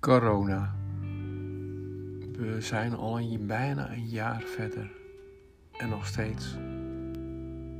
[0.00, 0.74] Corona.
[2.32, 4.90] We zijn al een, bijna een jaar verder
[5.78, 6.56] en nog steeds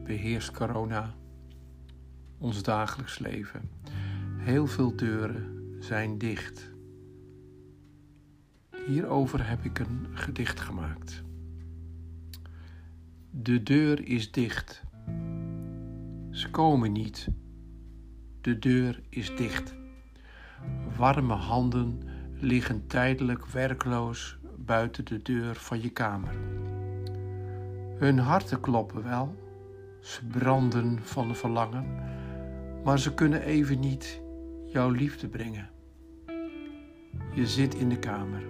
[0.05, 1.15] beheerst corona
[2.39, 3.71] ons dagelijks leven.
[4.37, 6.71] Heel veel deuren zijn dicht.
[8.87, 11.23] Hierover heb ik een gedicht gemaakt.
[13.31, 14.83] De deur is dicht.
[16.31, 17.29] Ze komen niet.
[18.41, 19.75] De deur is dicht.
[20.97, 22.10] Warme handen
[22.41, 26.35] liggen tijdelijk werkloos buiten de deur van je kamer.
[27.99, 29.35] Hun harten kloppen wel,
[30.01, 31.87] ze branden van verlangen,
[32.85, 34.21] maar ze kunnen even niet
[34.67, 35.71] jouw liefde brengen.
[37.35, 38.43] Je zit in de kamer.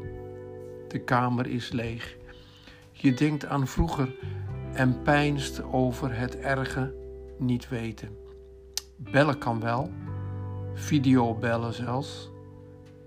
[0.89, 2.17] De kamer is leeg.
[2.93, 4.15] Je denkt aan vroeger
[4.73, 6.95] en pijnst over het erge
[7.39, 8.17] niet weten.
[8.97, 9.91] Bellen kan wel,
[10.75, 12.30] videobellen zelfs.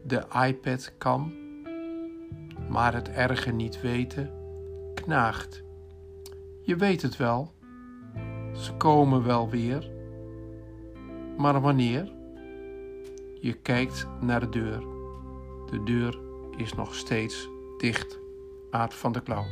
[0.04, 1.34] De iPad kan,
[2.70, 4.32] maar het erge niet weten
[4.94, 5.64] knaagt.
[6.62, 7.54] Je weet het wel,
[8.54, 9.92] ze komen wel weer,
[11.38, 12.12] maar wanneer?
[13.40, 14.80] Je kijkt naar de deur.
[15.70, 16.20] De deur
[16.58, 18.20] is nog steeds dicht.
[18.72, 19.46] Aard van de Klauw.